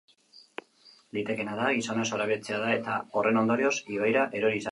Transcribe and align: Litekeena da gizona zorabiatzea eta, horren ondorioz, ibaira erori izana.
Litekeena 1.17 1.57
da 1.59 1.67
gizona 1.75 2.07
zorabiatzea 2.11 2.71
eta, 2.79 2.97
horren 3.19 3.39
ondorioz, 3.43 3.75
ibaira 3.99 4.27
erori 4.41 4.55
izana. 4.55 4.59